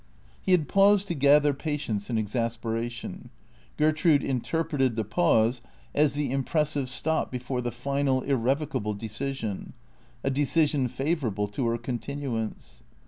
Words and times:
He 0.41 0.51
had 0.53 0.67
paused 0.67 1.07
to 1.09 1.13
gather 1.13 1.53
patience 1.53 2.09
in 2.09 2.17
exasperation. 2.17 3.29
Gertrude 3.77 4.23
interpreted 4.23 4.95
the 4.95 5.03
pause 5.03 5.61
as 5.93 6.15
the 6.15 6.31
impressive 6.31 6.89
stop 6.89 7.29
before 7.29 7.61
the 7.61 7.69
final, 7.69 8.23
irrevocable 8.23 8.95
decision; 8.95 9.73
a 10.23 10.31
decision 10.31 10.87
favourable 10.87 11.47
to 11.49 11.67
her 11.67 11.77
continuance. 11.77 12.81